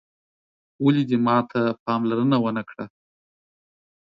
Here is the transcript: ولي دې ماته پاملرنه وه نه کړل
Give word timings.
ولي 0.83 1.03
دې 1.09 1.17
ماته 1.25 1.61
پاملرنه 1.85 2.37
وه 2.39 2.51
نه 2.57 2.63
کړل 2.69 2.87